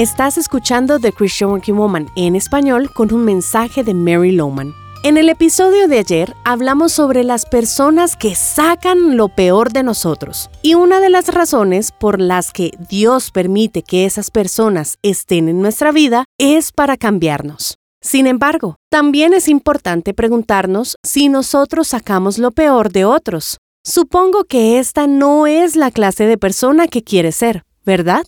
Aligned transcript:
Estás 0.00 0.38
escuchando 0.38 0.98
The 0.98 1.12
Christian 1.12 1.50
Working 1.50 1.76
Woman 1.76 2.08
en 2.16 2.34
español 2.34 2.90
con 2.90 3.12
un 3.12 3.22
mensaje 3.22 3.84
de 3.84 3.92
Mary 3.92 4.32
Lowman. 4.32 4.72
En 5.02 5.18
el 5.18 5.28
episodio 5.28 5.88
de 5.88 5.98
ayer 5.98 6.34
hablamos 6.42 6.92
sobre 6.92 7.22
las 7.22 7.44
personas 7.44 8.16
que 8.16 8.34
sacan 8.34 9.18
lo 9.18 9.28
peor 9.28 9.74
de 9.74 9.82
nosotros 9.82 10.48
y 10.62 10.72
una 10.72 11.00
de 11.00 11.10
las 11.10 11.28
razones 11.28 11.92
por 11.92 12.18
las 12.18 12.50
que 12.50 12.70
Dios 12.88 13.30
permite 13.30 13.82
que 13.82 14.06
esas 14.06 14.30
personas 14.30 14.96
estén 15.02 15.50
en 15.50 15.60
nuestra 15.60 15.92
vida 15.92 16.24
es 16.38 16.72
para 16.72 16.96
cambiarnos. 16.96 17.76
Sin 18.00 18.26
embargo, 18.26 18.76
también 18.90 19.34
es 19.34 19.48
importante 19.48 20.14
preguntarnos 20.14 20.96
si 21.02 21.28
nosotros 21.28 21.88
sacamos 21.88 22.38
lo 22.38 22.52
peor 22.52 22.90
de 22.90 23.04
otros. 23.04 23.58
Supongo 23.84 24.44
que 24.44 24.78
esta 24.78 25.06
no 25.06 25.46
es 25.46 25.76
la 25.76 25.90
clase 25.90 26.24
de 26.24 26.38
persona 26.38 26.88
que 26.88 27.04
quieres 27.04 27.36
ser, 27.36 27.64
¿verdad? 27.84 28.24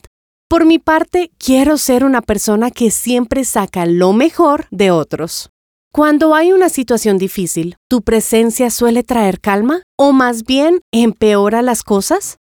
Por 0.52 0.66
mi 0.66 0.79
parte, 0.79 1.30
quiero 1.38 1.79
ser 1.79 2.05
una 2.05 2.20
persona 2.20 2.70
que 2.70 2.91
siempre 2.91 3.43
saca 3.43 3.87
lo 3.87 4.12
mejor 4.12 4.66
de 4.70 4.91
otros. 4.91 5.48
Cuando 5.95 6.34
hay 6.34 6.52
una 6.52 6.69
situación 6.69 7.16
difícil, 7.16 7.77
¿tu 7.88 8.02
presencia 8.02 8.69
suele 8.69 9.02
traer 9.02 9.41
calma 9.41 9.83
o 9.98 10.12
más 10.12 10.45
bien 10.45 10.83
empeora 10.93 11.62
las 11.62 11.83
cosas? 11.83 12.37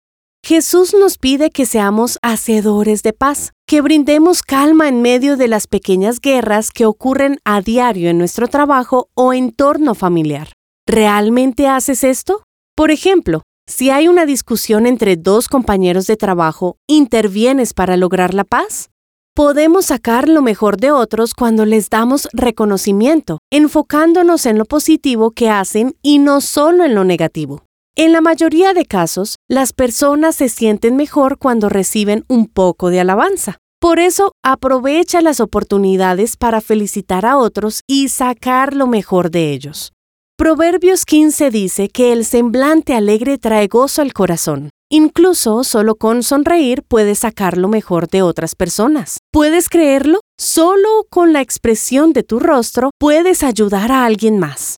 Jesús 0.42 0.96
nos 0.98 1.18
pide 1.18 1.50
que 1.50 1.66
seamos 1.66 2.18
hacedores 2.22 3.04
de 3.04 3.12
paz, 3.12 3.52
que 3.68 3.82
brindemos 3.82 4.42
calma 4.42 4.88
en 4.88 5.02
medio 5.02 5.36
de 5.36 5.50
las 5.50 5.68
pequeñas 5.68 6.22
guerras 6.22 6.72
que 6.72 6.86
ocurren 6.86 7.40
a 7.44 7.60
diario 7.60 8.10
en 8.10 8.18
nuestro 8.18 8.48
trabajo 8.48 9.10
o 9.16 9.34
entorno 9.34 9.96
familiar. 9.96 10.54
¿Realmente 10.88 11.68
haces 11.68 12.06
esto? 12.06 12.44
Por 12.74 12.90
ejemplo, 12.90 13.42
si 13.68 13.90
hay 13.90 14.08
una 14.08 14.26
discusión 14.26 14.88
entre 14.88 15.18
dos 15.18 15.48
compañeros 15.50 16.08
de 16.08 16.18
trabajo, 16.18 16.78
¿intervienes 16.88 17.74
para 17.74 17.98
lograr 17.98 18.34
la 18.34 18.44
paz? 18.44 18.90
Podemos 19.36 19.86
sacar 19.86 20.28
lo 20.28 20.42
mejor 20.42 20.78
de 20.78 20.92
otros 20.92 21.36
cuando 21.36 21.66
les 21.66 21.92
damos 21.92 22.28
reconocimiento, 22.34 23.38
enfocándonos 23.52 24.48
en 24.48 24.58
lo 24.58 24.66
positivo 24.66 25.30
que 25.30 25.50
hacen 25.50 25.96
y 26.02 26.18
no 26.18 26.42
solo 26.42 26.86
en 26.86 26.96
lo 26.96 27.04
negativo. 27.04 27.64
En 27.96 28.14
la 28.14 28.22
mayoría 28.22 28.74
de 28.74 28.86
casos, 28.86 29.36
las 29.48 29.74
personas 29.74 30.36
se 30.36 30.50
sienten 30.50 30.96
mejor 30.96 31.38
cuando 31.38 31.70
reciben 31.70 32.26
un 32.28 32.48
poco 32.48 32.90
de 32.90 33.02
alabanza. 33.02 33.58
Por 33.80 34.00
eso, 34.00 34.31
aprovecha 34.44 35.22
las 35.22 35.40
oportunidades 35.40 36.36
para 36.36 36.62
felicitar 36.62 37.28
a 37.28 37.38
otros 37.38 37.81
y 37.86 38.09
sacar 38.09 38.74
lo 38.74 38.88
mejor 38.88 39.30
de 39.30 39.52
ellos. 39.52 39.94
Proverbios 40.40 41.06
15 41.06 41.50
dice 41.50 41.90
que 41.90 42.14
el 42.14 42.24
semblante 42.24 42.94
alegre 42.94 43.40
trae 43.40 43.66
gozo 43.66 44.04
al 44.04 44.14
corazón. 44.14 44.70
Incluso 44.88 45.64
solo 45.64 45.96
con 45.96 46.22
sonreír 46.22 46.84
puedes 46.88 47.20
sacar 47.20 47.58
lo 47.58 47.68
mejor 47.68 48.08
de 48.08 48.22
otras 48.22 48.54
personas. 48.54 49.18
¿Puedes 49.32 49.68
creerlo? 49.68 50.20
Solo 50.40 51.08
con 51.10 51.34
la 51.34 51.42
expresión 51.42 52.14
de 52.14 52.22
tu 52.22 52.38
rostro 52.38 52.92
puedes 53.00 53.42
ayudar 53.42 53.92
a 53.92 54.06
alguien 54.06 54.38
más. 54.38 54.76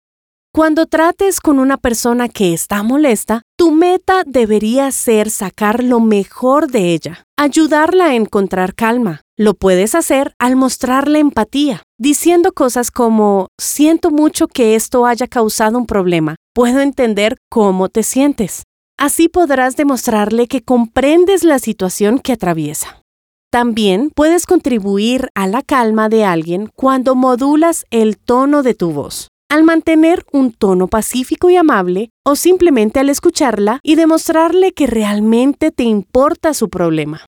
Cuando 0.58 0.88
trates 0.88 1.40
con 1.40 1.60
una 1.60 1.78
persona 1.78 2.30
que 2.30 2.52
está 2.52 2.82
molesta, 2.82 3.44
tu 3.60 3.70
meta 3.70 4.24
debería 4.26 4.92
ser 4.92 5.30
sacar 5.30 5.84
lo 5.84 6.00
mejor 6.00 6.72
de 6.72 6.96
ella, 6.96 7.26
ayudarla 7.38 8.06
a 8.06 8.16
encontrar 8.16 8.74
calma. 8.74 9.22
Lo 9.38 9.54
puedes 9.54 9.94
hacer 9.94 10.34
al 10.40 10.56
mostrarle 10.56 11.20
empatía, 11.20 11.84
diciendo 12.00 12.54
cosas 12.54 12.90
como, 12.90 13.50
siento 13.62 14.10
mucho 14.10 14.48
que 14.48 14.74
esto 14.74 15.06
haya 15.06 15.28
causado 15.28 15.78
un 15.78 15.86
problema, 15.86 16.38
puedo 16.56 16.80
entender 16.80 17.38
cómo 17.52 17.90
te 17.90 18.02
sientes. 18.02 18.64
Así 18.98 19.30
podrás 19.30 19.76
demostrarle 19.76 20.48
que 20.48 20.64
comprendes 20.64 21.44
la 21.44 21.60
situación 21.60 22.18
que 22.18 22.34
atraviesa. 22.34 23.04
También 23.52 24.10
puedes 24.10 24.48
contribuir 24.48 25.30
a 25.36 25.46
la 25.46 25.62
calma 25.62 26.10
de 26.10 26.26
alguien 26.26 26.68
cuando 26.76 27.14
modulas 27.14 27.86
el 27.92 28.18
tono 28.18 28.64
de 28.64 28.74
tu 28.74 28.90
voz, 28.92 29.28
al 29.50 29.64
mantener 29.64 30.26
un 30.32 30.52
tono 30.52 30.88
pacífico 30.88 31.50
y 31.50 31.56
amable 31.56 32.10
o 32.26 32.36
simplemente 32.36 33.00
al 33.00 33.10
escucharla 33.10 33.80
y 33.84 33.96
demostrarle 33.96 34.74
que 34.74 34.88
realmente 34.88 35.72
te 35.72 35.84
importa 35.84 36.54
su 36.54 36.70
problema. 36.70 37.26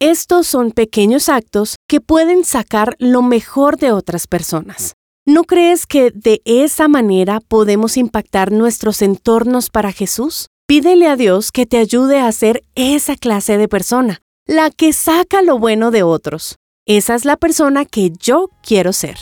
Estos 0.00 0.46
son 0.46 0.70
pequeños 0.70 1.28
actos 1.28 1.76
que 1.86 2.00
pueden 2.00 2.44
sacar 2.44 2.96
lo 2.98 3.20
mejor 3.20 3.76
de 3.76 3.92
otras 3.92 4.26
personas. 4.26 4.94
¿No 5.26 5.44
crees 5.44 5.86
que 5.86 6.10
de 6.10 6.40
esa 6.46 6.88
manera 6.88 7.40
podemos 7.40 7.98
impactar 7.98 8.50
nuestros 8.50 9.02
entornos 9.02 9.68
para 9.68 9.92
Jesús? 9.92 10.46
Pídele 10.66 11.06
a 11.06 11.16
Dios 11.16 11.52
que 11.52 11.66
te 11.66 11.76
ayude 11.76 12.18
a 12.18 12.32
ser 12.32 12.62
esa 12.74 13.16
clase 13.16 13.58
de 13.58 13.68
persona, 13.68 14.22
la 14.46 14.70
que 14.70 14.94
saca 14.94 15.42
lo 15.42 15.58
bueno 15.58 15.90
de 15.90 16.02
otros. 16.02 16.56
Esa 16.86 17.14
es 17.14 17.26
la 17.26 17.36
persona 17.36 17.84
que 17.84 18.10
yo 18.10 18.48
quiero 18.62 18.94
ser. 18.94 19.18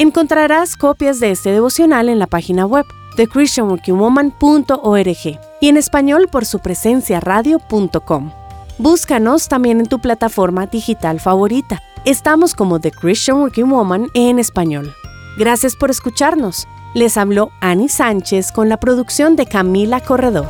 Encontrarás 0.00 0.76
copias 0.78 1.20
de 1.20 1.30
este 1.30 1.52
devocional 1.52 2.08
en 2.08 2.18
la 2.18 2.26
página 2.26 2.64
web 2.64 2.86
de 3.18 3.28
christianworkingwoman.org 3.28 5.38
y 5.60 5.68
en 5.68 5.76
español 5.76 6.28
por 6.32 6.46
su 6.46 6.60
presencia 6.60 7.20
radio.com. 7.20 8.32
Búscanos 8.78 9.48
también 9.48 9.78
en 9.78 9.84
tu 9.84 9.98
plataforma 9.98 10.68
digital 10.68 11.20
favorita. 11.20 11.82
Estamos 12.06 12.54
como 12.54 12.80
The 12.80 12.92
Christian 12.92 13.42
Working 13.42 13.68
Woman 13.68 14.06
en 14.14 14.38
español. 14.38 14.94
Gracias 15.36 15.76
por 15.76 15.90
escucharnos. 15.90 16.66
Les 16.94 17.18
habló 17.18 17.50
Annie 17.60 17.90
Sánchez 17.90 18.52
con 18.52 18.70
la 18.70 18.78
producción 18.78 19.36
de 19.36 19.44
Camila 19.44 20.00
Corredor. 20.00 20.48